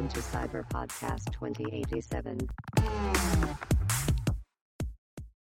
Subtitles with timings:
[0.00, 2.48] Welcome to Cyber Podcast 2087.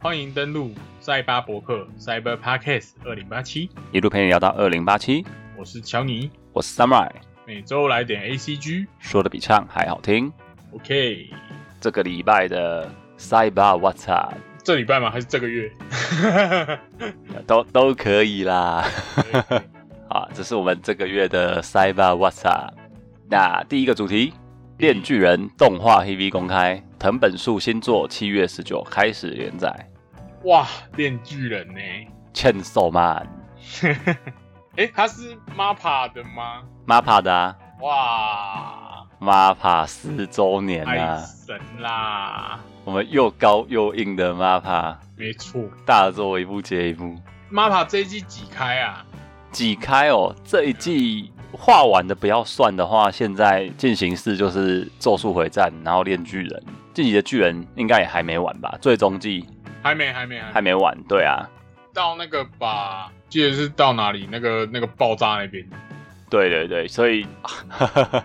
[0.01, 5.25] 欢迎登录赛巴博客 Cyber Podcast 二零八七，一路陪你聊到二零八七，
[5.57, 7.09] 我是乔尼，我是 Samurai，
[7.47, 8.89] 每周来点 ACG。
[8.99, 10.33] 说的比唱还好听。
[10.73, 11.31] OK，
[11.81, 14.35] 这个礼拜的 Cyber What's Up
[14.65, 15.09] 这礼拜吗？
[15.13, 15.71] 还是这个月？
[17.47, 18.85] 都都可以啦。
[19.15, 19.63] 可以
[20.11, 22.75] 啊，这是我们这个月的 Cyber What's Up。
[23.31, 24.31] 那第一个主题，
[24.79, 29.75] 《链巨人》动画 TV 公开，藤本树新作七月十九开始连载。
[30.45, 30.65] 哇，
[30.95, 31.81] 炼巨人呢？
[32.33, 33.27] 欠手 man
[34.77, 42.61] 哎，他是 MAPPA 的吗？MAPPA 的啊哇，，MAPPA 四周年太啊，神啦！
[42.85, 47.17] 我们又高又硬的 MAPPA 没错大作一部接一部。
[47.51, 49.05] ，MAPPA 这一季几开啊？
[49.51, 56.49] 几开哦，这一季画完的不要算的话，现在进行式就是《咒术回战》，然后《炼巨人》，
[56.95, 58.79] 晋级的巨人应该也还没完吧？
[58.81, 59.45] 最终季
[59.83, 61.47] 还没，还没，还没完，对啊，
[61.93, 63.13] 到那个吧？
[63.29, 64.27] 记得是到哪里？
[64.31, 65.63] 那个那个爆炸那边。
[66.31, 67.27] 对对对，所以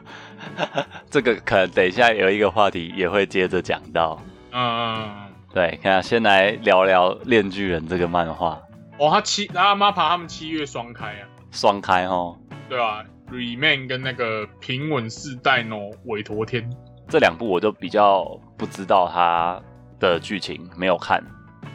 [1.09, 4.21] 这个可能等一下有一个话题也会接着讲到。
[4.51, 5.33] 嗯嗯嗯。
[5.53, 8.59] 对，看先来聊聊《炼巨人》这个漫画，
[8.97, 16.69] 哦，他七，然后 MAPPA 他们七月双开啊，双开哦，对啊，Remain 跟那个平稳世代 no 韦陀天，
[17.09, 19.59] 这两部我就比较不知道它
[19.99, 21.23] 的剧情，没有看。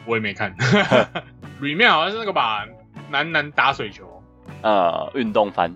[0.05, 0.55] 我也没看。
[1.61, 2.65] Remain 好像是那个吧，
[3.09, 4.23] 男男打水球，
[4.61, 5.75] 呃，运动番，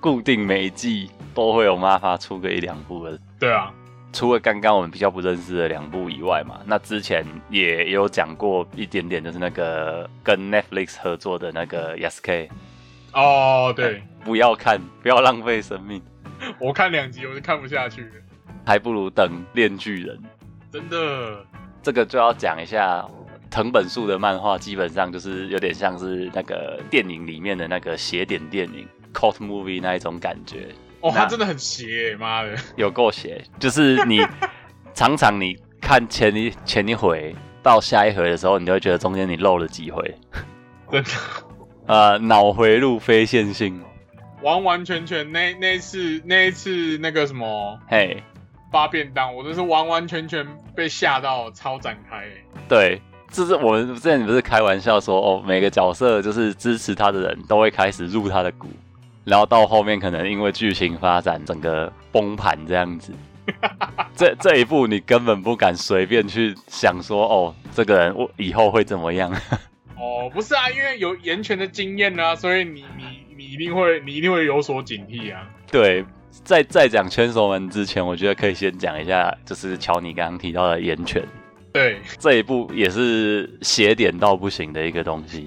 [0.00, 3.18] 固定每一季都会有 MAPPA 出个一两部的。
[3.40, 3.72] 对啊，
[4.12, 12.48] 除了刚刚我们比较不认识的两部以外嘛，那之前也有讲过一点点，就是那个跟 Netflix 合作的那个 Yasuke，
[13.16, 16.02] 哦，对，不要看，不要浪费生命，
[16.60, 18.10] 我看两集我就看不下去了，
[18.66, 20.14] 还不如等《炼巨人》。
[20.70, 21.42] 真的，
[21.82, 23.02] 这个就要讲一下
[23.50, 30.68] 藤本树的漫画，基本上就是有点像是那个电影里面的那个邪典电影 cult movie 那一种感觉。
[31.00, 34.20] 哦，那他真的很邪耶，妈的，有够邪，就是你
[34.92, 40.14] 常常你看前一前一回到下一回的时候，你就会觉得中间你漏了几回，
[40.92, 41.10] 真的，
[41.86, 43.80] 呃，脑回路非线性，
[44.42, 48.22] 完完全全那那次那一次那个什么嘿，
[48.72, 58.66] 发便当，我真是完完全全被吓到超展开耶，对，这是我们之前不是开玩笑说，哦，每个角色就是支持他的人都会开始入他的股，
[59.22, 63.12] 然后到后面可能因为剧情发展整个崩盘这样子。
[64.16, 69.32] 这这一步你根本不敢随便去想说，哦，这个人我以后会怎么样？
[69.98, 75.48] 哦，不是啊，因为有岩泉的经验啊，所以你你你一定会你一定会有所警惕啊。
[75.70, 76.04] 对，
[76.44, 81.22] 在在讲圈手门之前，我觉得可以先讲一下，就是乔尼刚刚提到的岩泉
[81.72, 85.46] 对，这一部也是邪点到不行的一个东西，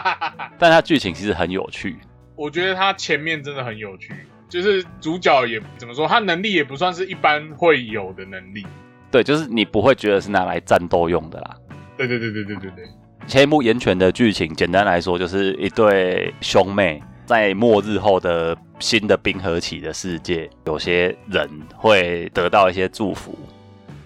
[0.58, 1.96] 但它剧情其实很有趣。
[2.36, 4.12] 我觉得他前面真的很有趣，
[4.48, 8.66] 就是主角也怎么说，他能力也不算是一般会有的能力。
[9.10, 11.56] 对，就是你不会觉得是拿来战斗用的啦。
[11.96, 12.84] 对对对对对对对，
[13.26, 23.36] 前一部《岩泉》的剧情，简单来说就是一对兄妹在末日后的新的冰河期的世界，有些人会得到一些祝福。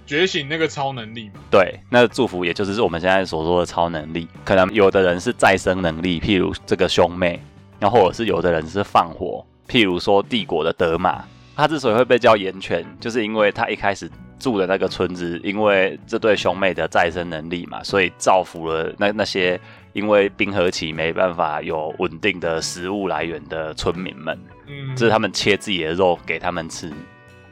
[0.06, 7.38] 觉醒那个超能力嘛，对，那祝福也就是我们现在所说的超能力，可能有的人是再生能力，譬如这个兄妹，
[7.78, 11.22] 然后或者是有的人是放火，譬如说帝国的德玛，
[11.54, 19.60] 他之所以会被叫岩泉，就是因为他一开始住的那个村子，因为这对兄妹的再生能力嘛，所以造福了那那些
[19.92, 26.92] 因为冰河期没办法有稳定的食物来源的村民们，嗯，这是他们切自己的肉给他们吃，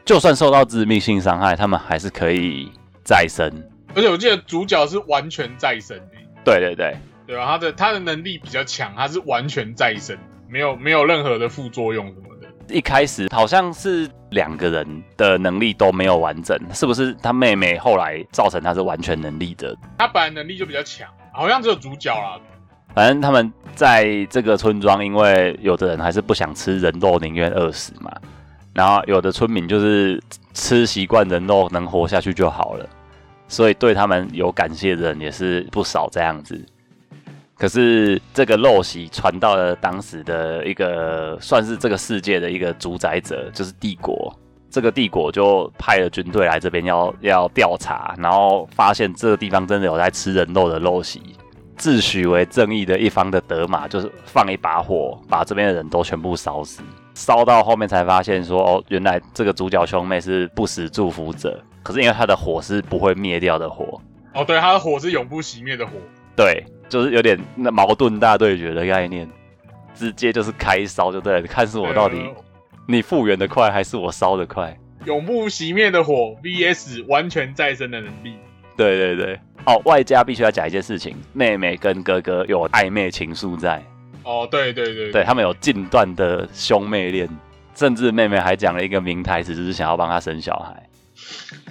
[0.04, 2.70] 就算受到致命性伤害，他们还是可以
[3.04, 3.50] 再生。
[3.94, 6.12] 而且我记得主角是完全再生的，
[6.44, 6.94] 对对对，
[7.26, 7.46] 对吧？
[7.46, 10.16] 他的他的能力比较强，他是完全再生，
[10.48, 12.35] 没有没有任何的副作用什么的。
[12.68, 17.14] 一开始好像是两个人的能力都没有完整，是不是？
[17.22, 19.76] 他妹妹后来造成他是完全能力的。
[19.98, 22.38] 他本来能力就比较强，好像只有主角啦。
[22.94, 28.10] 反正他们在这个村庄，因为有的人还是不想吃人肉，宁愿饿死嘛。
[28.72, 30.22] 然后有的村民就是
[30.54, 32.88] 吃习惯人肉，能活下去就好了，
[33.48, 36.62] 所以对他们有感谢的人也是不少这样子。
[37.58, 44.32] 可是这个陋习传到了当时的一个算是这个世界的一个主宰者，就是帝国。
[44.68, 51.22] 这个帝国就派了军队来这边要要调查，然后发现这个地方真的有在吃人肉的陋习。
[51.78, 56.82] 自诩为正义的一方的德玛，就是放一把火，把这边的人都全部烧死。
[57.14, 63.98] 烧到后面才发现说，哦，原来这个主角兄妹是不死祝福者，可是因为他的火是不会灭掉的火，
[64.34, 65.92] 哦，对，他的火是永不熄灭的火。
[66.34, 69.28] 对，就是有点那矛盾大对决的概念，
[69.94, 72.34] 直接就是开烧就对了，看是我到底呃
[72.86, 74.76] 你复原的快还是我烧的快。
[75.04, 78.34] 永不熄灭的火 VS 完全再生的能力。
[78.76, 83.82] 对对对，哦，外加必须要讲一件事情，妹妹跟哥哥有暧昧情愫在，
[84.22, 87.28] 哦，对对对对他们有近段的兄妹恋，
[87.74, 90.88] 甚至妹妹还讲了一个名台词，就是想要帮他生小孩。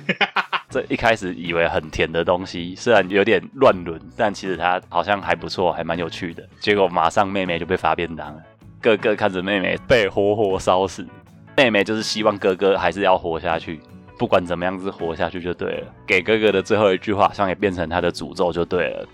[0.70, 6.44] 这一开始以为很甜的东西，虽然有点乱伦，但其实它好像还不错，还蛮有趣的。
[6.60, 8.44] 结果马上妹妹就被发便当了，
[8.82, 11.08] 哥哥看着妹妹被活活烧死，
[11.56, 13.80] 妹妹就是希望哥哥还是要活下去，
[14.18, 15.88] 不管怎么样子活下去就对了。
[16.06, 19.08] 给哥哥的最后一句话，好像也变成他的诅咒就对了。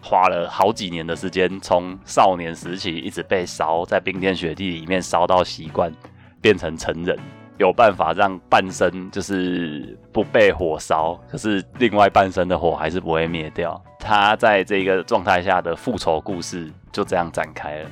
[0.00, 5.92] 花了好几年的时间，从少年时期一直被烧，在冰天雪地里面烧到习惯，
[6.40, 7.18] 变成成人，
[7.58, 13.80] 有办法让半身就是不被火烧，可是另外半身的火还是不会灭掉。
[13.98, 17.90] 他在这个状态下的复仇故事就这样展开了。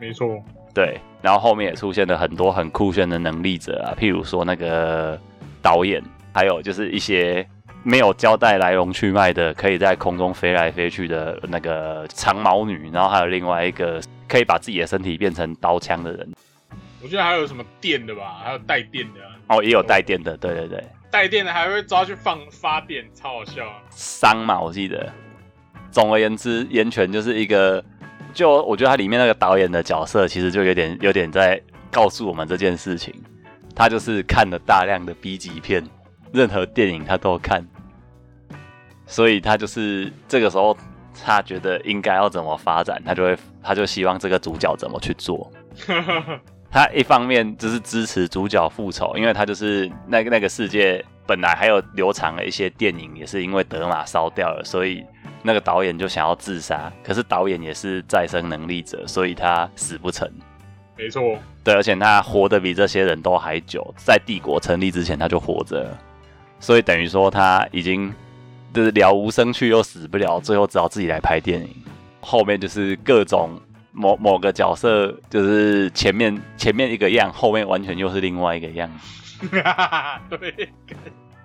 [0.00, 0.28] 没错，
[0.74, 5.18] 对，然后后面也出现了很多很酷炫的能力者啊，譬如说那个
[5.62, 6.02] 导演，
[6.34, 7.46] 还有就是一些
[7.84, 16.28] 没有交代来龙去脉的，可以在空中飞来飞去的那个长毛女，然后还有另外一个可以把自己的身体变成刀枪的人，
[17.02, 23.82] 我觉得还有什么电的吧，还有带电的、啊，哦，也有带电的，对对对，带电的还会抓去放发电，超好笑啊！
[23.90, 25.12] 伤嘛，我记得。
[25.90, 27.82] 总而言之，岩泉就是一个，
[28.34, 31.60] 就我觉得它里面那个导演的角色，其实就有点有点在
[31.90, 33.14] 告诉我们这件事情。
[33.74, 35.86] 他就是看了大量的 B 级片，
[36.32, 37.62] 任何电影他都看，
[39.06, 40.76] 所以他就是这个时候
[41.24, 45.52] 他觉得应该要怎么发展，他就会他就希望这个主角怎么去做。
[46.76, 55.02] 他一方面就是支持主角复仇，因为他就是那个那个世界本来还有流传了一些电影，也是因为德玛烧掉了，所以
[55.42, 56.92] 那个导演就想要自杀。
[57.02, 60.30] 可是导演也是再生能力者，所以他死不成。
[60.98, 65.96] 没错，对，而且他活得比这些人都还久，在帝国成立之前他就活着，
[66.60, 68.12] 所以等于说他已经
[68.74, 71.70] 就是了无生趣又死不了，最后只好自己来拍电影。
[72.20, 73.58] 后面就是各种
[73.96, 78.90] 某某个角色，就是前面前面一个样，后面完全又是另外一个样。
[80.28, 80.68] 对，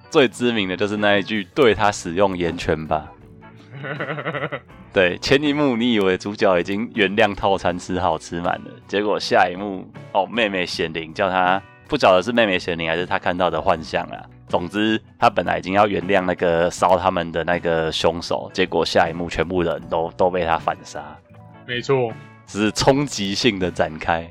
[0.10, 3.10] 最知名的就是那一句“对他使用岩泉吧”。
[4.94, 14.22] 对，前一幕你以为主角已经原谅套餐吃好吃满了，结果下一幕哦，妹妹显灵叫他不晓得是妹妹显灵还是他看到的幻象啊。
[14.48, 21.02] 总之，他本来已经要原谅那个烧他们的那个凶手，结果下一幕全部人都都被他反杀，
[21.66, 22.16] 没错，只
[22.60, 24.30] 是冲击性的展开。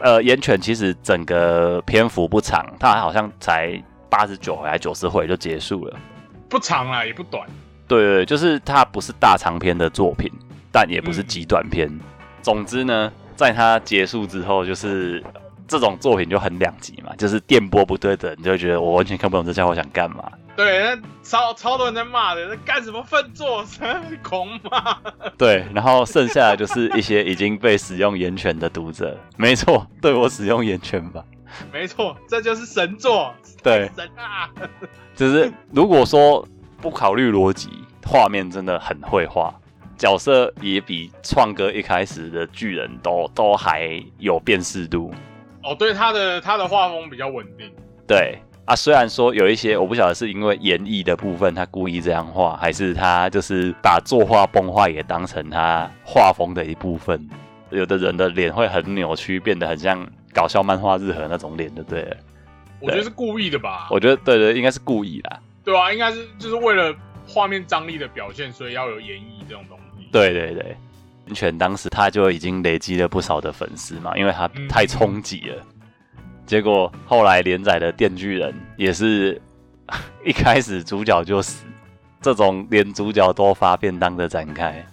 [0.00, 3.80] 呃，岩犬其实整个篇幅不长，它好像才
[4.10, 5.96] 八十九回还九十回就结束了。
[6.48, 7.46] 不长啦，也不短。
[7.86, 10.30] 对对，就是它不是大长篇的作品，
[10.72, 11.88] 但也不是极短篇。
[12.42, 15.22] 总之呢，在它结束之后，就是
[15.68, 20.24] 这种作品就很两极嘛，就是电波不对等，你就会觉得我完全看不懂这家伙想干嘛。
[20.54, 23.64] 对，那超超多人在骂的，那干什么粪作，
[24.22, 24.98] 狂骂。
[25.38, 31.24] 对，然后剩下的就是一些已经被使用岩泉的读者，没错，对我使用岩泉吧。
[31.72, 33.34] 没错，这就是神作。
[33.62, 34.50] 对，神啊！
[35.14, 36.46] 就是如果说
[36.80, 37.70] 不考虑逻辑，
[38.06, 39.54] 画面真的很会画，
[39.96, 45.12] 角色也比创哥一开始的巨人都都还有辨识度。
[45.62, 47.70] 哦，对，他的他的画风比较稳定。
[48.06, 57.28] 对啊，虽然说有一些我不晓得是因为演绎的部分他故意这样画，还是他就是把作画崩坏也当成他画风的一部分。
[57.70, 62.16] 有的人的脸会很扭曲，变得很像搞笑漫画日和那种脸，对不对？
[62.80, 63.88] 我觉得是故意的吧。
[63.90, 65.40] 我觉得对对，应该是故意啦。
[65.64, 66.94] 对啊，应该是就是为了
[67.26, 70.06] 画面张力的表现，所以要有演绎这种东西。
[70.12, 70.76] 对对对，
[71.26, 75.56] 完全当时他就已经累积了不少的粉丝嘛，因为他嗯太冲击了。
[76.52, 79.40] 结果后来连载的《电锯人》也是
[80.22, 81.64] 一开始主角就死，
[82.20, 84.84] 这种连主角都发便当的展开。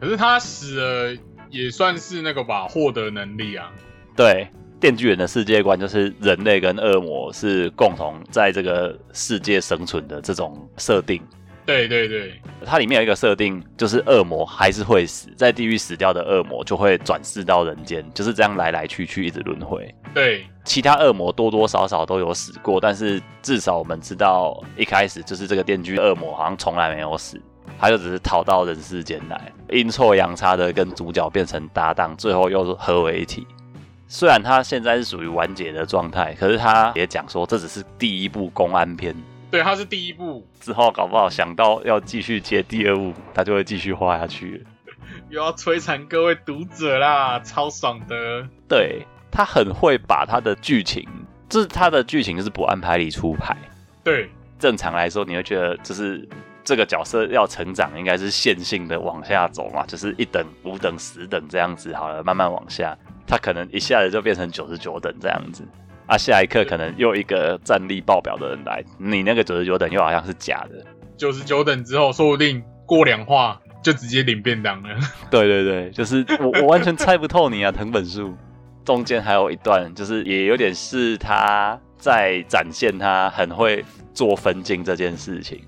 [0.00, 1.14] 可是他死了
[1.50, 3.70] 也算是那个吧，获得能力啊。
[4.16, 4.48] 对，
[4.80, 11.22] 电锯人的世界观就是人类跟恶魔是共同在这个世界生存的这种设定。
[11.66, 19.92] 对对对，它里面有一个设定，就是恶魔还是会死，在地狱死掉的恶魔就会转世到人间，就是这样来来去去，一直轮回。
[20.14, 27.36] 对，其他恶魔多多少少都有死过，但是至少我们知道，一开始就是这个电锯恶魔好像从来没有死，
[27.80, 33.44] 他就只是逃到人世间来，阴错阳差的跟主角变成搭档，最后又合为一体。
[34.06, 39.12] 虽然他现在是属于完结的状态，可是他也讲说这只是第一部公安片，
[39.56, 44.62] 对，它是第一部，之后搞不好想到要继续接第二部，他就会继续画下去。
[45.30, 48.46] 又要摧残各位读者啦，超爽的。
[48.68, 51.08] 对他很会把他的剧情，
[51.48, 53.56] 就是他的剧情就是不按牌理出牌。
[54.04, 56.28] 对，正常来说，你会觉得就是
[56.62, 62.94] 这个角色要成长，应该是线性的往下走嘛，就是一等、五等、十等这样子好了，慢慢往下。
[63.26, 65.66] 他可能一下子就变成九十九等这样子，
[66.06, 70.84] 啊，下一刻可能又一个战力爆表的人来，你那个九十九等又好像是假的。
[71.16, 74.88] 九十九等之后，说不定过两话就直接领便当了。
[75.30, 78.34] 对对对，就是我我完全猜不透你啊，藤本树。
[78.84, 83.84] 中间还有一段，就是也有点是他在展现他很会
[84.14, 85.60] 做分镜这件事情。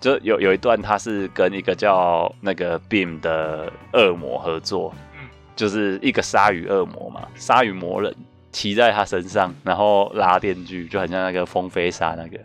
[0.00, 8.14] 就有有一段，他是跟一个叫那个 Beam 的恶魔合作，嗯就是一个鲨鱼恶魔嘛，鲨鱼魔人
[8.54, 12.38] 骑在他身上，然后拉电锯，就很像那个风飞沙那个。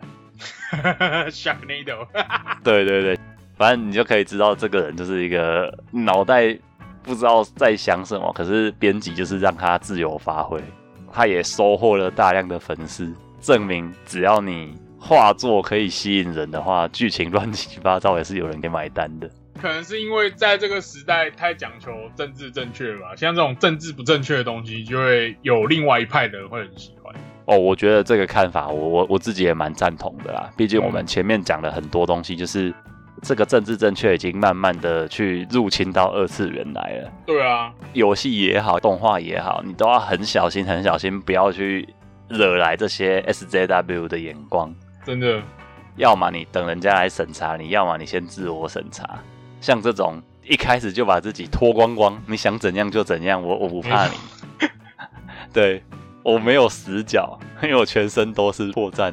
[1.30, 2.06] Sharknado，
[2.64, 3.18] 对对对，
[3.56, 6.56] 反正你就可以知道这个人就是一个脑袋
[7.02, 10.60] 不知道在想什么，可是编辑就是让他自由发挥，
[11.12, 19.30] 他也收获了大量的粉丝，证明只要你画作可以吸引人的话，剧情乱七八糟也是有人给买单的。
[19.60, 27.14] 可能是因为在这个时代太讲求政治正确吧，像这种政治不正确的东西，就会有另外一派的人会很喜欢。
[27.46, 30.50] 哦，我觉得这个看法我我我自己也蛮赞同的啦。
[30.56, 32.72] 毕竟我们前面讲了很多东西，就是
[33.22, 37.12] 这个政治正确已经慢慢的去入侵到二次元来了。
[37.26, 41.88] 对啊，游戏也好，动画也好，你都要很小心、很小心，不要去
[42.28, 44.72] 惹来这些 SJW 的眼光。
[45.04, 45.42] 真的，
[45.96, 49.18] 要么你等人家来审查你，要么你先自我审查。
[49.60, 54.14] 像这种一开始就把自己脱光光，你想怎样就怎样，我我不怕你。
[55.52, 55.82] 对
[56.22, 59.12] 我没有死角，因为我全身都是破绽。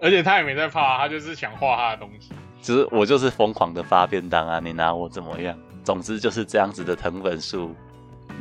[0.00, 2.32] 而且他也没在怕，他就是想画他的东西。
[2.60, 5.56] 只是我就是疯狂的发便当啊，你拿我怎么样？
[5.82, 7.74] 总之就是这样子的藤本树，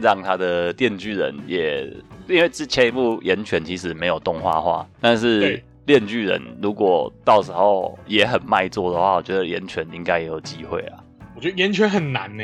[0.02, 1.86] 让他的电锯人也，
[2.28, 11.03] 因为之前一部《岩犬》其实没有动画化，但是对电锯人如果到时候也很卖座的话，我觉得《岩泉》应该也有机会啊，
[11.36, 12.44] 我觉得岩泉很难呢，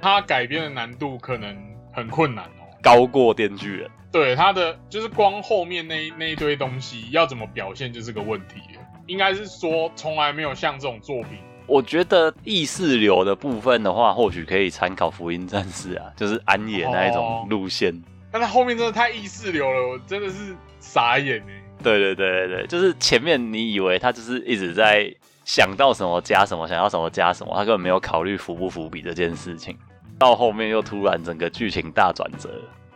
[0.00, 1.56] 它改编的难度可能
[1.92, 2.64] 很困难哦。
[2.82, 3.90] 高过电锯人。
[4.12, 8.80] 对它的就是光后面那一那一堆东西要怎么表现就是个问题了。
[9.06, 17.92] 应该是说从来没有像这种作品，我觉得意识流的部分的话，或许可以参考《福音战士》啊，就是安野那一种哦路线。
[18.32, 21.62] 但他后面真的太意识流了，我真的是傻眼哎。
[21.82, 25.12] 对对对对对，就是前面你以为他就是一直在
[25.50, 29.76] 想到什么加什么，想要什么加什么，他根本没有考虑伏不伏笔这件事情。
[30.16, 32.48] 到后面又突然整个剧情大转折。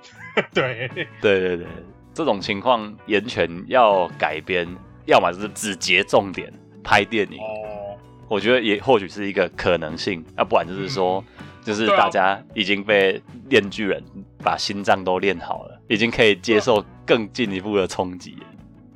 [0.54, 0.88] 对，
[1.20, 1.66] 对对对，
[2.14, 4.68] 这种情况岩泉要改编，
[5.04, 6.48] 要么就是只截重点
[6.84, 11.24] 拍电影，哦，我觉得也或许是一个可能性，要不然就是说，
[11.64, 14.00] 就是大家已经被炼巨人
[14.44, 18.38] 把心脏都练好了，已经可以接受更进一步的冲击。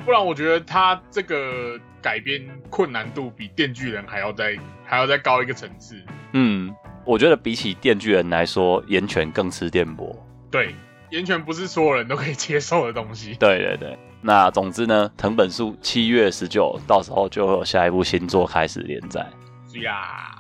[0.05, 5.97] 不然我觉得他这个改编困难度比电锯人还要再还要再高一个层次。
[6.33, 6.75] 嗯，
[7.05, 10.15] 我觉得比起电锯人来说，岩泉更吃电波。
[10.51, 10.75] 对，
[11.11, 13.35] 岩泉不是所有人都可以接受的东西。
[13.41, 19.27] 对对对，那总之呢，藤本树七月十九到时候就会有下一部新作开始连载。
[19.73, 20.39] 是呀，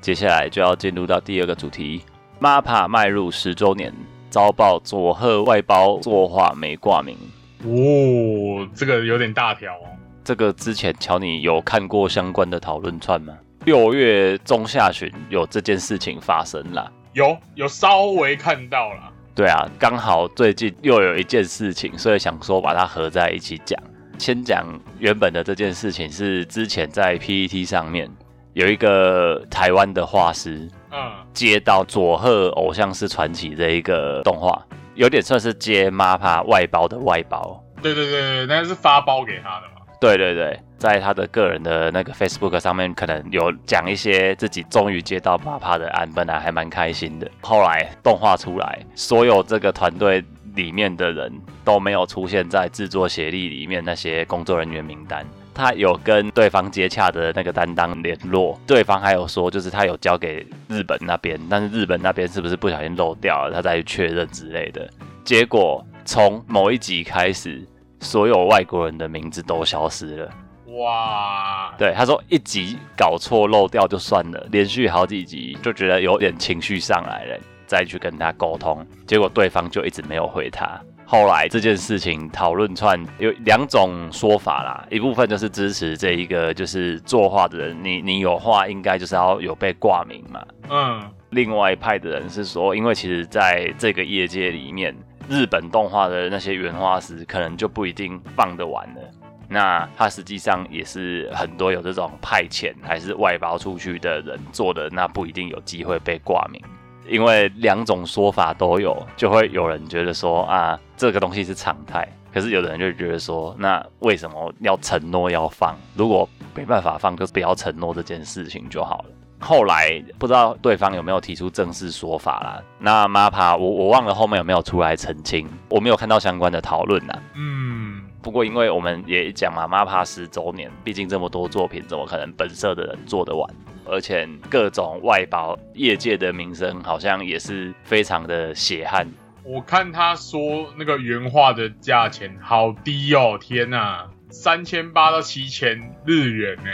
[0.00, 2.02] 接下来就要进入到第二个主题
[2.40, 3.92] ，MAPPA 迈入十周年，
[4.30, 7.16] 遭报佐贺外包作画没挂名。
[7.64, 9.88] 哦，这个有点大条哦。
[10.28, 13.32] 这个之前乔你有看过相关的讨论串吗？
[13.64, 16.86] 六月中下旬有这件事情发生啦。
[17.14, 23.82] 有有稍微看到了，对啊，刚好最近又有一件事情，所以想说把它合在一起讲。
[24.18, 24.66] 先讲
[24.98, 28.06] 原本的这件事情是之前在 PET 上面
[28.52, 34.62] 有一个台湾的画师嗯，接到佐贺偶像是传奇这一个动画，
[34.94, 37.64] 有点算是接 MAPPA 外包的外包。
[37.80, 39.77] 对对对对，那是发包给他的嘛。
[40.00, 47.28] 对对对，在他的个人的那个 Facebook 上面，可能有讲一些自己终于接到啪啪的案，本来还蛮开心的。
[47.40, 50.24] 后来动画出来，所有这个团队
[50.54, 51.32] 里面的人
[51.64, 55.26] 都没有出现在制作协力里面那些工作人员名单。
[55.52, 64.88] 他有跟对方接洽的那个担当联络，对方还有说，就是他有交给日本那边，但是日本那边是不是不小心漏掉了，他再去确认之类的。
[65.24, 67.66] 结果从某一集开始，
[68.00, 70.30] 所有外国人的名字都消失了。
[70.78, 80.80] 哇，对，他说一集搞错漏掉就算了，连续好几集就觉得有点情绪上来了，再去跟他沟通，结果对方就一直没有回他。
[81.04, 90.46] 后来这件事情讨论串有两种说法啦，一部分就是支持这一个就是作画的人，你你有画应该就是要有被挂名嘛。
[90.68, 94.94] 嗯，另外一派的人是说，因为其实在这个业界里面，
[95.28, 99.00] 日本动画的那些原画师可能就不一定放得完了。
[99.48, 106.62] 那他实际上也是很多有这种派遣还是外包出去的人做的，那不一定有机会被挂名。
[107.06, 112.06] 因为两种说法都有，就会有人觉得说啊，这个东西是常态。
[112.30, 115.74] 可是有的人就觉得说，那为什么要承诺要放？
[115.94, 119.10] 如果没办法放，就不要承诺这件事情就好了。
[119.40, 122.62] 后来不知道对方有没有提出正式说法啦。
[122.78, 127.14] 那 MAPA 我我忘了后面有没有出来澄清，我没有看到相关的讨论呐。
[127.34, 133.48] 嗯，不过因为我们也讲嘛，MAPA 十周年，毕竟这么多作品，怎么可能本色的人做得完？
[133.90, 139.06] 而且各种外包业界的名声好像也是非常的血汗。
[139.44, 146.70] 我看他说那个原画的价钱好低哦，天呐，三千八到七千日元呢，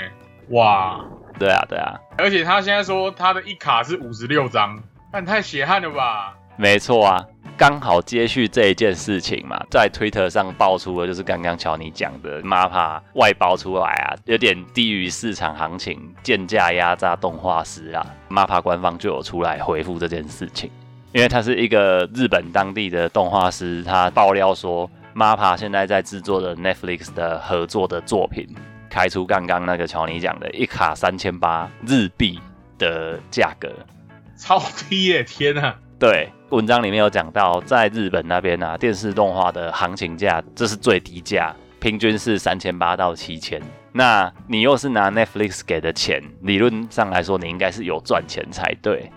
[0.49, 1.05] 哇！
[1.39, 4.79] 对啊，对啊，而且他现在说他的一卡是五十六张，
[5.13, 6.35] 但太血汗了吧？
[6.57, 7.25] 没错啊。
[7.57, 18.05] 刚好接续这一件事情嘛，在 Twitter 上爆出的就是刚刚乔尼讲的 MAPA 外包出来啊，有点低于市场行情，贱价压榨动画师啊。
[18.29, 20.69] MAPA 官方就有出来回复这件事情，
[21.13, 28.49] 因为他是一个日本当地的动画师，他爆料说 MAPA 现在在制作的 Netflix 的合作的作品，
[28.95, 32.39] 开出刚刚那个乔尼讲的一卡三千八日币
[32.79, 33.69] 的价格，
[34.37, 35.25] 超低耶！
[35.25, 35.75] 天呐！
[35.99, 43.61] 对，文章里面有讲到，在日本那边啊，电视动画的行情价，这是最低价，平均是三千八到七千。
[43.91, 49.11] 那你又是拿 Netflix 给的钱，理论上来说，你应该是有赚钱才对。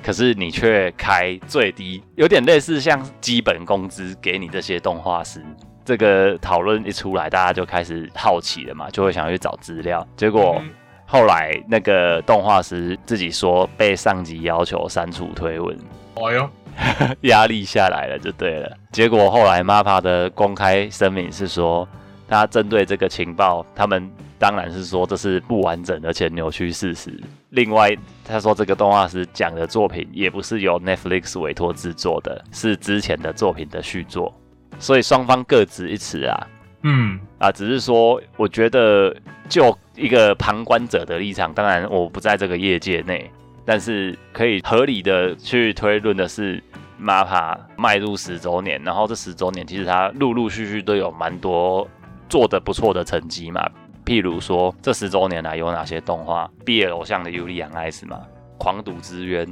[0.00, 5.44] 可是你却开最低，有点类似像基本工资给你这些动画师。
[5.88, 10.06] 这个讨论一出来，大家就开始好奇了嘛，就会想要去找资料。
[10.18, 10.62] 结果
[11.06, 15.74] 后来那个动画师自己说，被上级要求删除推文。
[16.16, 16.50] 哎呦，
[17.22, 18.70] 压力下来了就对了。
[18.92, 21.88] 结果后来 MAPA 的公开声明是说，
[22.28, 27.18] 他针对这个情报，他们当然是说这是不完整而且扭曲事实。
[27.48, 27.96] 另外，
[28.26, 34.30] 他说这个动画师讲的作品也不是由 Netflix 委托制作的，是之前的作品的续作。
[34.78, 36.46] 所以双方各执一词啊。
[36.82, 39.14] 嗯，啊，只是说，我觉得
[39.48, 43.30] 就一个旁观者的立场，当然我不在这个业界内。
[43.64, 46.62] 但是可以合理的去推论的是
[47.02, 51.86] ，MAPA 迈入十周年，然后这十周年其实它陆陆续续都有蛮多
[52.30, 53.68] 做的不错的成绩嘛。
[54.06, 56.50] 譬如说这十周年来有哪些动画？
[56.64, 58.20] 毕业偶像的尤利亚艾斯嘛，
[58.56, 59.46] 《狂赌之渊》，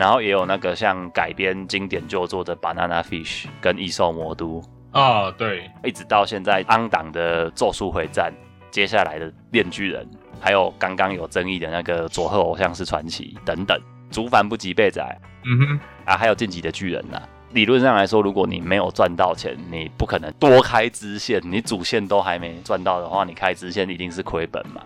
[0.00, 4.62] 然后也有那个像改编经典旧作的《Banana Fish》跟《异兽魔都》
[4.98, 8.32] 啊，对，一直到现在安档的《咒术回战》，
[8.70, 10.02] 接下来的《链锯人》。
[10.40, 13.78] 还有刚刚有争议的那个佐贺偶像是传奇等等，
[14.10, 17.20] 竹凡不及被宰，嗯哼，啊，还有晋级的巨人呐。
[17.50, 24.80] 理论上来说，如果你没有赚到钱，你不可能多开支线，你主线都还没赚到的话，你开支线一定是亏本嘛。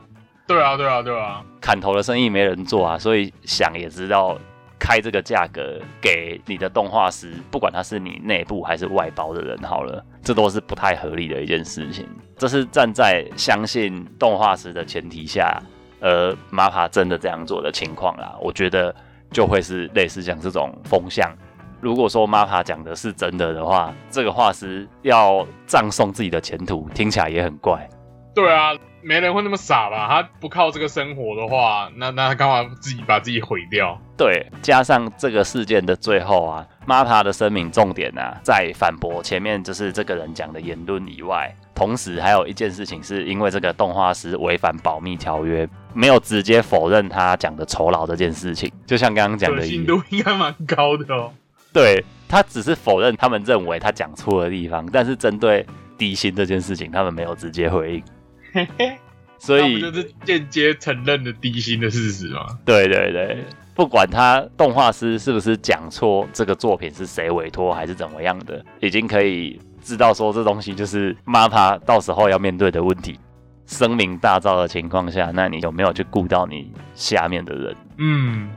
[0.44, 4.36] 对啊，对啊，对啊，砍头的生意没人做啊，所以想也知道。
[4.78, 12.06] 开这个价格给你的动画师，不管他是你内部还是外包的人，好了，这都是不太合理的一件事情。
[12.36, 15.62] 这是站在相信动画师的前提下，
[16.00, 18.94] 而 MAPA 真的这样做的情况啦，我觉得
[19.30, 21.32] 就会是类似像这种风向。
[21.80, 27.88] 如果说 MAPA 讲的是真的的话，这个画师要葬送自己的前途，听起来也很怪。
[28.34, 30.08] 对啊，没人会那么傻吧？
[30.08, 33.96] 他不靠这个生活的话，那那他干嘛自己把自己毁掉？
[34.16, 51.32] 对，加上这个事件的最后啊，MAPA 的声明重点啊，在反驳前面就是这个人讲的言论以外，同时还有一件事情，是因为这个动画师违反保密条约，没有直接否认他讲的酬劳这件事情，就像刚刚讲的，可信度应该蛮高的哦。
[51.72, 55.64] 对他只是否认他们认为他讲错的地方，但是针对
[55.98, 58.04] 低薪这件事情，他们没有直接回应。
[58.54, 58.96] 嘿嘿，
[59.36, 62.46] 所以就是间接承认了低薪的事实吗？
[62.64, 73.18] 对对对，不管他动画师是不是讲错这个作品是谁委托还是怎么样的，已经可以知道说这东西就是 MAPA 到时候要面对的问题。
[73.66, 77.76] 声名大噪的情况下，那你有没有去顾到你下面的人？
[77.96, 78.50] 嗯，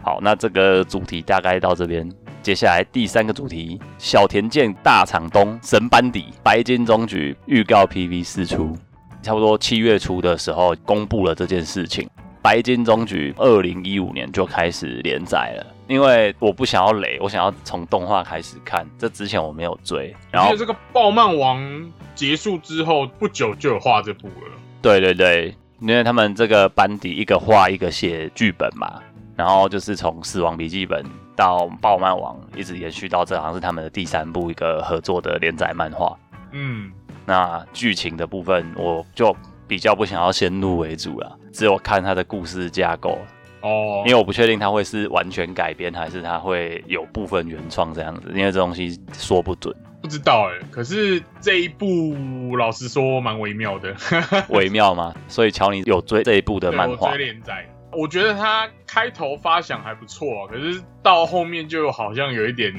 [0.00, 2.08] 好，那这个主题大概到这边，
[2.40, 8.76] 接下来第三个主题：小田健大厂东神班底白金中局预告 PV 释出。
[9.22, 12.08] 差不多七月初的时候公布了这件事情，
[12.42, 18.86] 白金中局二零一五年就开始连载了，因为我不想要累，我想要从动画开始看。
[18.98, 24.52] 这之前我没有追，然后这个暴漫王结束之后不久就有画这部了。
[24.80, 29.00] 对对对，因为他们这个班底一个画一个写剧本嘛，
[29.36, 31.04] 然后就是从《死亡笔记本》
[31.36, 36.16] 到《暴漫王》，一直延续到这好像是他们的第三部一个合作的连载漫画。
[36.52, 36.90] 嗯，
[37.30, 39.34] 那剧情的部分，我就
[39.68, 43.16] 比较不想要先入为主了，只有看它的故事架构，
[43.60, 53.94] 哦，因为我不确定它会是完全改编，还是它会有部分原创这样子，因为这东西说不准，不知道哎，可是这一部老实说蛮微妙的。
[54.50, 55.14] 微妙吗。
[55.28, 57.12] 所以乔尼有追这一部的对漫画？
[57.12, 62.74] 我追，连载，我觉得他开头发想还不错、啊，可是到后面就好像有一点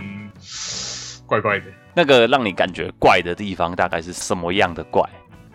[1.25, 5.03] 怪怪的，那个让你感觉怪的地方大概是什么样的怪？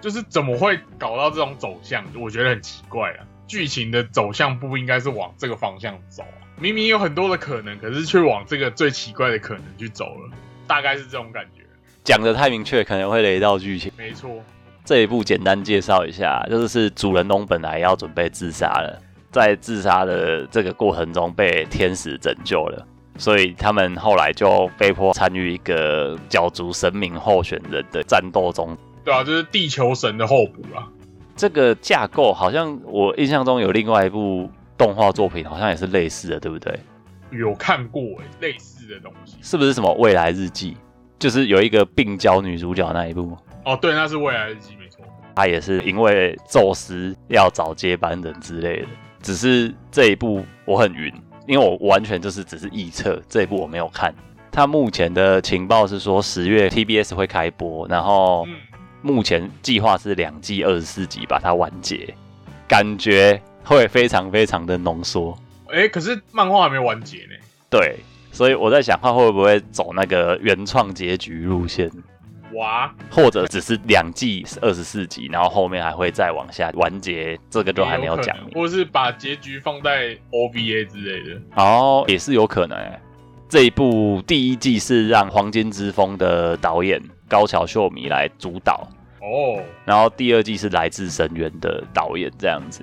[0.00, 3.24] 就是怎么会搞到这种走向，我觉得很奇怪啊。
[3.46, 10.30] 剧情的走向不应该是往这个方向走啊，明明有很多的可能，可是却往这个最奇怪的可能去走了，
[10.66, 11.62] 大概是这种感觉。
[12.02, 13.90] 讲的太明确，可能会雷到剧情。
[13.96, 14.30] 没错，
[14.84, 22.86] 这一部简单介绍一下，就是是主人公本来要准备自杀了，在自杀的这个过程中被天使拯救了，
[23.18, 28.76] 所以他们后来就被迫参与一个角逐神明候选人的战斗中。
[29.04, 30.88] 对啊，就是地球神的候补啊。
[31.36, 36.78] 这个架构好像我印象中有另外一部动画作品，好像也是类似的，对不对？
[37.30, 39.36] 有看过哎、类似的东西。
[39.42, 40.76] 是不是什么未来日记？
[41.18, 45.00] 就是有一个病娇女主角那一部，哦，对，那是未来日记，没错。
[45.34, 48.88] 他也是因为宙斯要找接班人之类的。
[49.22, 51.12] 只是这一部我很晕，
[51.46, 54.14] 因为我完全就是只是臆测，这一部我没有看。
[54.50, 58.56] 他目前的情报是说十月 TBS 会开播，然后嗯，
[59.02, 62.14] 目前计划是两季二十四集把它完结，
[62.66, 65.36] 感觉会非常非常的浓缩。
[65.68, 67.34] 哎、可是漫画还没完结呢。
[67.68, 67.96] 对，
[68.32, 71.90] 所以我在想，他会不会走那个原创结局路线，
[72.56, 81.40] 哇，或者只是两季二十四集，然后后面还会再往下完结，这个都还没有讲或是把结局放在 OVA 之类的。
[81.56, 83.00] 哦，也是有可能欸。
[83.48, 88.88] 这一部第一季是让《黄金之风》的导演高桥秀弥来主导，
[89.20, 92.82] 哦，然后第二季是来自深渊的导演这样子。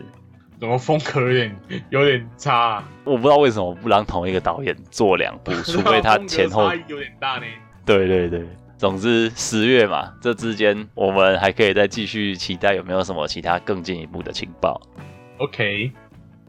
[0.59, 1.55] 怎么风格有点
[1.89, 2.89] 有点差、啊？
[3.03, 7.45] 我不知道为什么不让同一个导演做两部， 除非他前后差异有点大呢。
[7.85, 14.81] 对对对，总之十月嘛，这之间我们还可以再继续期待有没有什么其他更进一步的情报。
[15.37, 15.91] OK，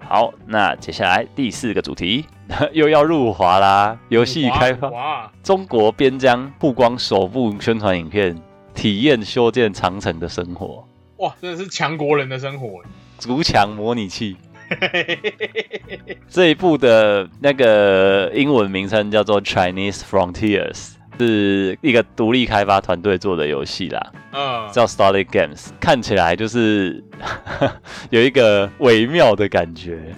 [0.00, 2.24] 好，那接下来第四个主题
[2.72, 8.37] 又要入华啦，游戏开发，中国边疆曝光首部宣传影片，
[8.74, 10.87] 体验修建长城的生活，
[11.18, 12.82] 哇，真的是强国人的生活。
[13.18, 14.37] 筑墙模拟器。
[16.26, 24.12] 这一部的那个英文名称叫做 Chinese Frontiers，是一个独立开发团队做的游戏啦。
[24.33, 27.03] 嗯，叫 Starlight Games，看起来就是
[28.11, 30.14] 有一个微妙的感觉，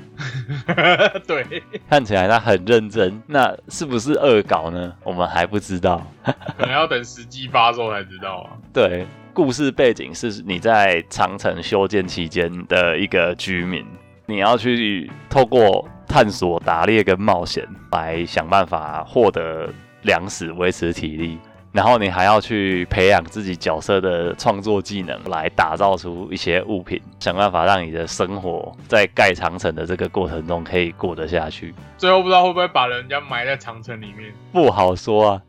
[1.27, 3.23] 对，看起来他很认真。
[3.27, 4.93] 那是不是恶搞呢？
[5.03, 6.07] 我们还不知道。
[6.57, 8.57] 可能要等实际发售才知道啊。
[8.73, 13.85] 对，故事背景是你在长城修建期间的一个居民，
[14.25, 19.69] 你要去透过探索、打猎跟冒险来想办法获得
[20.07, 21.39] 粮食，维持体力。
[21.73, 31.75] 然后你还要去培养自己角色的创作技能，来打造出一些物品，想办法让你的生活在盖长城的这个过程中可以过得下去。
[31.99, 34.33] 最后不知道会不会把人家埋在长城里面。
[34.53, 35.43] 不好说啊，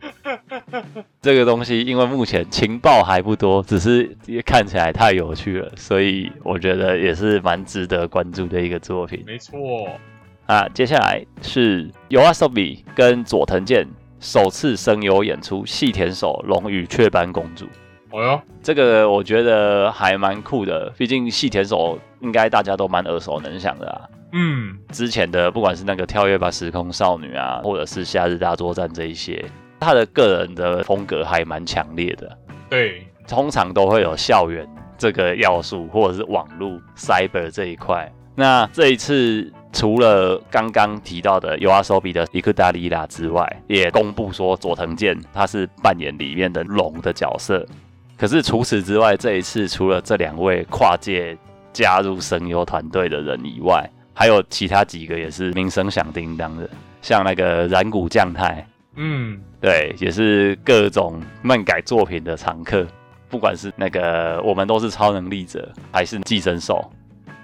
[1.22, 9.58] 这个东西因为目前情报还不多，只是也看起来太有趣了，所以我觉得也是蛮值得关注的一个作品没错，
[10.46, 10.67] 啊。
[10.74, 13.88] 接下来是 YOASOBI 跟佐藤健
[14.19, 17.65] 首次声优演出细田守龙与雀斑公主。
[18.12, 24.01] 哦哟，这个我觉得还蛮酷的，毕竟细田守应该大家都蛮耳熟能详的啊。
[24.32, 29.43] 嗯，之前的不管是那个跳跃吧时空少女啊，或者是夏日大作战这一些，
[29.80, 32.38] 他的个人的风格还蛮强烈的。
[32.69, 38.12] 对，通常都会有校园这个要素，或者是网络 cyber 这一块。
[38.36, 47.65] 那这一次除了刚刚提到的 u a s o b i 的伊克达利拉之外，也公布说佐藤健他是扮演里面的龙的角色。
[48.17, 51.38] 可是除此之外，这一次除了这两位跨界
[51.71, 56.67] 加入声优团队的人以外，还有其他几个也是名声响叮当的，
[57.03, 62.88] 像那个染谷将太，嗯，对，也是各种漫改作品的常客。
[63.30, 66.84] 不管是那个我们都是超能力者，还是寄生兽，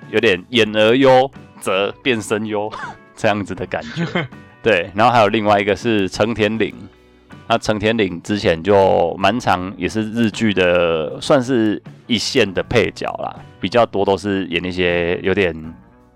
[0.10, 1.30] 有点演而优，
[1.64, 2.70] 泽变声优
[3.16, 4.28] 这样子的感觉。
[4.62, 6.74] 对，然后还有另外一个是成田岭，
[7.48, 15.54] 那成田岭之前就蛮长，也是日剧的算是一线的配角啦，比较多都是演一些有点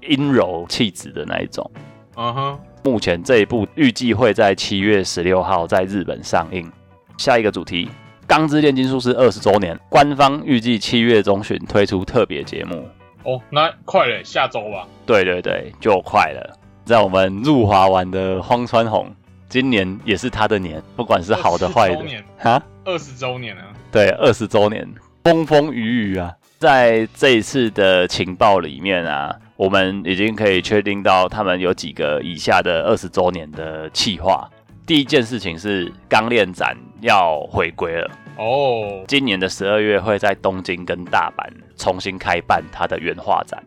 [0.02, 1.70] 阴柔气质的那一种。
[2.16, 6.70] 嗯哼，目前这一部预计会在七月十六号在日本上映。
[7.18, 7.86] 下一个主题，
[8.28, 12.88] 《钢之炼金术师》二十周年，官方预计七月中旬推出特别节目。
[13.24, 14.88] 哦，那快了，下周吧。
[15.06, 16.58] 对对对，就快了。
[16.86, 19.14] 在我们入华玩的荒川弘，
[19.50, 22.64] 今年也是他的年，不管是好的坏的20周年哈。
[22.86, 24.88] 二十周年啊，对，二十周年，
[25.24, 34.50] 风风雨雨啊，在这一次的情报里面啊，我们已经可以确定到他们有几个以下的二十周年的企划。
[34.86, 41.44] 第一件事情是钢炼展要回归了，哦，今年的十二月会在东京跟大阪
[41.76, 43.64] 重新开办它的原画展。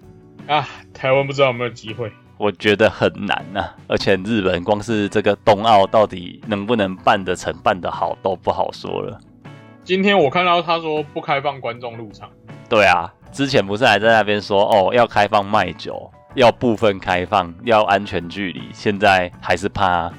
[0.47, 2.11] 啊，台湾不知道有没有机会。
[2.39, 9.21] 我觉得很难呐、而且日本光是这个冬奥到底能不能办得成、办得好都不好说了。
[9.85, 12.31] 今天我看到他说不开放观众入场，
[12.69, 20.11] 对啊，之前不是还在那边说哦要开放卖酒，要部分开放，要安全距离，现在还是怕。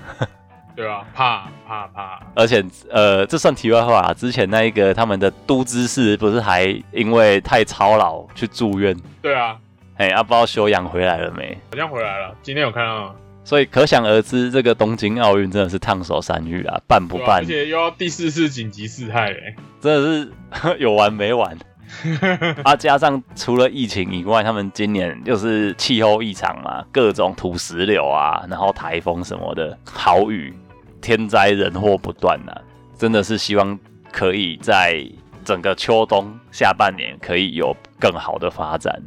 [0.76, 1.06] 对啊？
[1.14, 9.58] 怕怕怕，而且呃，这算题外话啊，之前那一个他们的都知事不是还因为太操劳去住院，对啊，
[9.98, 11.58] 哎，啊不知道休养回来了没？
[11.72, 12.36] 好像回来了。
[12.42, 19.56] 今天有看到，所以可想而知，这个东京奥运真的是烫手山芋啊，办不办而且又要第四次紧急事态嘞。
[19.80, 21.58] 真的是 有完没完。
[22.64, 30.54] 啊，加上除了疫情以外，他们今年就是气候异常嘛，各种土石流啊，然后台风什么的，豪雨，
[31.02, 32.54] 天灾人祸不断呐、
[32.98, 33.78] 真的是希望
[34.12, 35.06] 可以在
[35.44, 39.02] 整个秋冬下半年可以有更好的发展，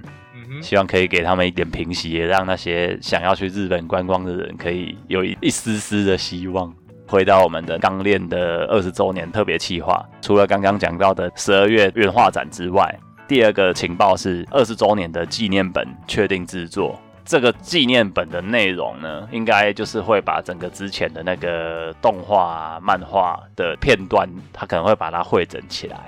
[0.61, 6.73] 希望可以给他们一点平息，也让那些想要去日本观光的人可以有一一丝丝的希望。
[7.07, 12.95] 回到我们的钢炼的二十周年特别企划，除了刚刚讲到的十二月原画展之外，
[13.29, 16.99] 第二个情报是二十周年的纪念本确定制作。
[17.25, 25.99] 这个纪念本的内容呢，应该就是会把整个之前的那个动画、啊、漫画的片段，它可能会把它汇整起来。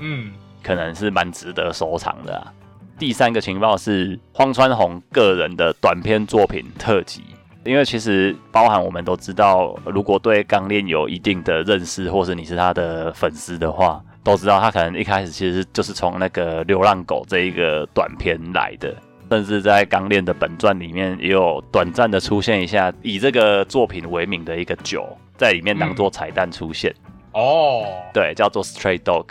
[0.00, 2.52] 嗯，可能是蛮值得收藏的、啊。
[2.98, 7.24] 第三个情报是荒川弘个人的短篇作品特辑，
[7.64, 18.94] 因为其实包含我们都知道，如果对钢炼有一定的认识，或是你是他的粉丝的话，都知道他可能一开始其实就是从那个流浪狗这一个短片来的。
[19.30, 26.92] 甚至在钢炼的本传里面，也有短暂的出现一下以这个作品为名的一个酒，在里面当做彩蛋出现。
[27.32, 29.26] 哦，对，叫做 Stray Dog。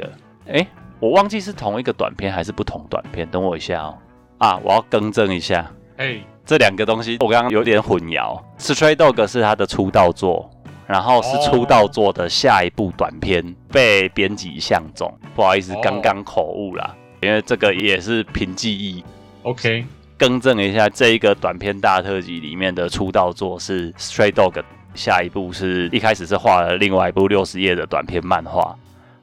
[0.47, 0.65] 哎，
[1.01, 3.97] 我忘记是同一个短片还是不同短片，等我一下哦。
[4.37, 8.41] 啊，我要更正一下，哎，这两个东西我刚刚有点混淆。
[8.57, 10.49] Stray Dog 是他的出道作，
[10.87, 19.03] 然后是出道作的下一部短片被编辑相中，不好意思哦，刚刚口误啦，因为这个也是凭记忆。
[19.43, 19.85] OK，
[20.17, 24.63] 更正一下，这一个短片大特辑里面的出道作是 Stray Dog，
[24.95, 28.75] 下一部是一开始是画了另外一部六十页的短片漫画。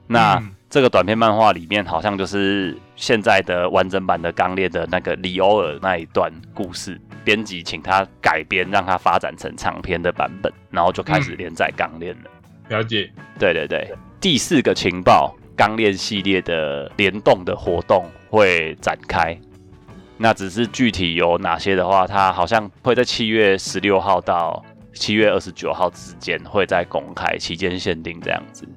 [0.07, 12.31] 那、嗯这个短片漫画里面好像就是现在的完整版的《钢炼》的那个里欧尔那一段故事，编辑请他改编，让他发展成长篇的版本，然后就开始连载《钢炼》了。
[12.69, 13.11] 了解。
[13.39, 19.35] 对对对，第四个情报，钢炼系列的联动的活动会展开。
[20.19, 24.63] 那只是具体有哪些的话，它好像会在七月十六号到
[24.93, 28.69] 七月二十九号之间会在公开期间限定这样子。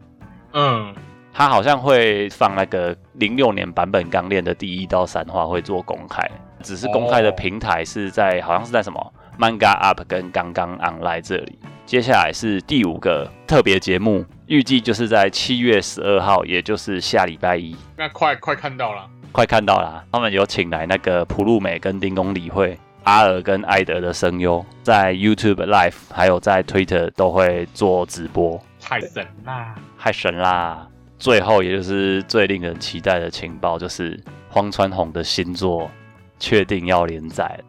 [0.54, 0.96] 嗯，
[1.34, 6.30] 它好像会放那个零六年版本钢炼的第一到三话会做公开，
[6.62, 11.58] 只是公开的哦平台是在、好像是在什么 Manga Up 跟刚刚 Online 这里。
[11.86, 19.10] 接下来是第五个特别节目，预计就是在七月十二号，也就是下礼拜一，那快快看到了。
[19.32, 20.04] 快看到啦。
[20.12, 22.78] 他们有请来那个普路美跟丁公理会。
[23.06, 29.74] 阿尔跟艾德的声优在 YouTube Live 还有在 Twitter 都会做直播，太神啦！
[29.98, 30.86] 太神啦！
[31.20, 35.92] 最后，也就是最令人期待的情报，就是荒川弘的新作
[36.40, 37.64] 确定要连载了。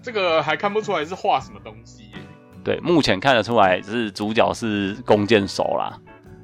[0.00, 2.18] 这个还看不出来是画什么东西耶。
[2.64, 5.98] 对，目前看得出来是主角是弓箭手啦，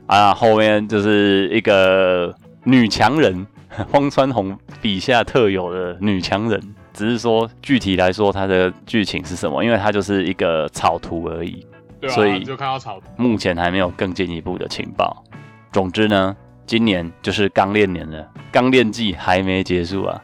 [0.08, 3.46] 啊，后面就是一个女强人，
[3.92, 6.60] 荒川弘笔下特有的女强人。
[6.92, 9.62] 只是说具体来说，它的剧情是什么？
[9.62, 11.64] 因为它就是一个草图而已，
[12.00, 13.06] 对啊，所以就看到草图。
[13.16, 15.22] 目前还没有更进一步的情报。
[15.70, 16.36] 总之呢，
[16.68, 20.22] 今年就是刚练年了，刚练季还没结束啊。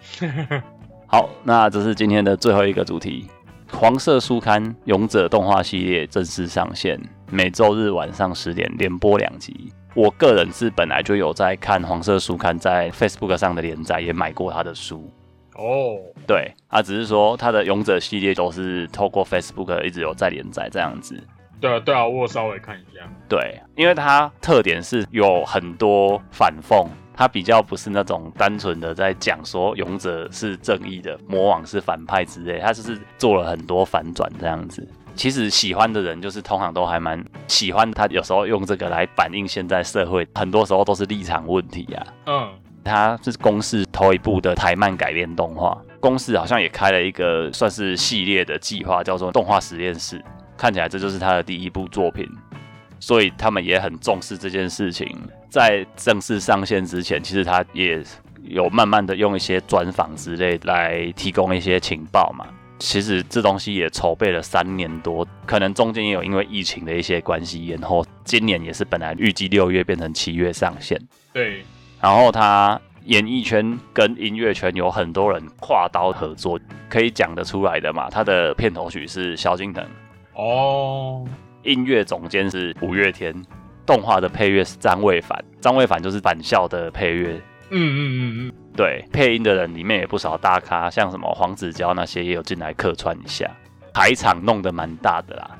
[1.09, 3.27] 好，那这是今天的最后一个主题，
[3.73, 9.73] 黄色书刊《勇者》动画系列正式上线，每周日晚上十点连播两集。
[9.95, 15.11] 我个人是本来就有在看黄色书刊在 Facebook 上的连载，也买过他的书。
[15.57, 21.19] 哦，对，啊只是说他的勇者系列都是透过 Facebook 一直有在连载这样子。
[21.65, 23.01] 对啊，对啊，我有稍微看一下。
[23.27, 34.87] 对，因为它特点是有很多反讽，它比较不是那种单纯的在讲说勇者是正义的，魔王是反派之类，它就是做了很多反转这样子。
[35.15, 42.53] 其实喜欢的人就是通常都还蛮喜欢他，有时候用这个来反映现在社会，很多时候都是立场问题呀、嗯，
[42.85, 50.23] 它是公式头一部的台漫改编动画，公式好像也开了一个算是系列的计划，叫做动画实验室。
[50.57, 52.29] 看起来这就是他的第一部作品，
[53.01, 55.17] 所以他们也很重视这件事情。
[55.49, 58.03] 在正式上线之前，其实他也
[58.43, 62.47] 有慢慢的用一些专访之类来提供一些情报嘛。
[62.81, 68.05] 其实这东西也筹备了三年多，可能中间也有因为疫情的一些关系然后。
[68.25, 70.99] 今年也是本来预计六月变成七月上线。
[71.35, 71.63] 对，
[72.01, 78.09] 然后他演艺圈跟音乐圈有很多人跨刀合作，可以讲得出来的嘛。
[78.09, 79.87] 他的片头曲是萧敬腾，
[80.35, 81.25] 哦，
[81.63, 83.35] 音乐总监是五月天，
[83.87, 87.41] 动画的配乐是张卫凡，张卫凡就是返校的配乐。
[87.71, 93.51] 嗯嗯嗯嗯，对，配音的人里面也不少大咖，像什么黄子佼那些也有进来客串一下，
[93.93, 95.51] 排场弄得蛮大的啦。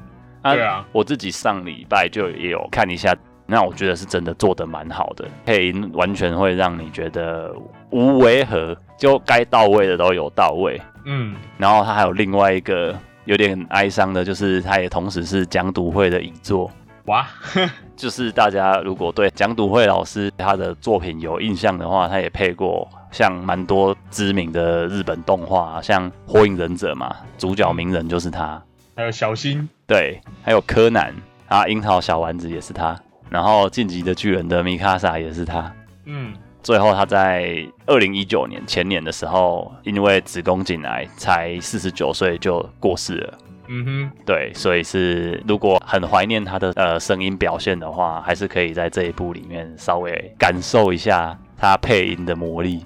[0.43, 7.55] 对啊，我自己上礼拜就也有看一下，那我觉得是真的做得蛮好的，配音完全会让你觉得
[7.91, 10.81] 无违和，就该到位的都有到位。
[11.07, 16.71] 嗯，然后他还有另外一个有点哀伤的，就是他也同时是讲读会的遗作。
[17.07, 17.27] 哇，
[17.95, 28.63] 就是大家如果对蒋笃慧老师他的作品有印象的话，他也配过像蛮多知名的日本动画，像《火影忍者》嘛，主角鸣人就是他。
[28.97, 31.15] 还有小新，对，还有柯南
[31.49, 35.71] 啊，樱桃小丸子也是他，然后晋级的巨人的米卡萨也是他。
[36.07, 36.33] 嗯，
[36.65, 43.39] 最后他在二零一九年前年的时候，因为子宫颈癌，才四十九岁就过世了。
[43.69, 52.83] 嗯哼，对，所以是如果很怀念他的呃声音表现的话，还是可以在这一部里面稍微感受一下他配音的魔力。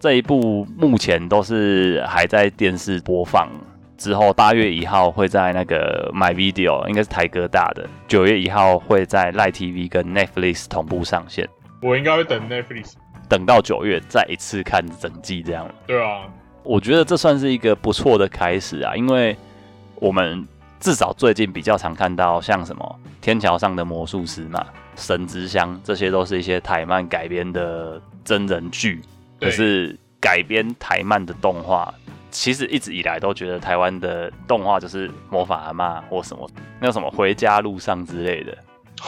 [0.00, 3.48] 这一部目前都是还在电视播放，
[3.96, 11.48] 之后八月一号会在那个 My Video，应该是台哥大的，九月一号会在 Line TV 跟 Netflix 同步上线，
[11.82, 12.94] 我应该会等 Netflix。
[13.30, 15.66] 等到九月再一次看整季这样。
[15.86, 16.26] 对啊，
[16.64, 19.36] 我觉得这算是一个不错的开始啊，因为
[19.94, 20.46] 我们
[20.80, 24.60] 至少最近比较常看到像什么《天桥上的魔术师》嘛，
[25.00, 29.00] 《神之乡》，这些都是一些台漫改编的真人剧。
[29.38, 31.94] 可是改编台漫的动画，
[32.30, 38.58] 其实一直以来都觉得台湾的动画就是魔法阿妈或什么那个什么回家路上之类的。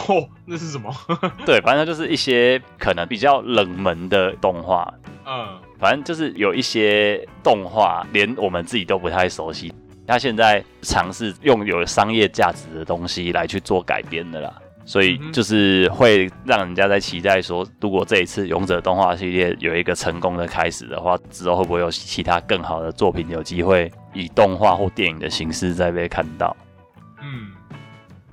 [0.09, 0.91] 哦，那是什么？
[1.45, 4.93] 对，反正就是一些可能比较冷门的动画，
[5.27, 9.73] 嗯，反正就是有一些动画，连我们自己都不太熟悉。
[10.07, 14.53] 他现在尝试用有商业价值的东西来去做改编的啦，
[14.85, 26.55] 所以就是会让人家在期待说，如果这一次勇者动画系列有一个成功的开始的话，之后会不会有其他更好的作品有机会以动画或电影的形式再被看到？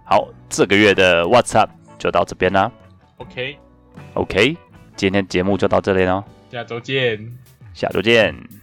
[0.10, 1.70] 嗯好，这个月的 What's Up
[2.00, 2.72] 就到这边啦。
[3.18, 4.58] ，OK，OK，
[4.96, 7.32] 今天节目就到这里喽，下周见。
[7.76, 8.59] 下周见。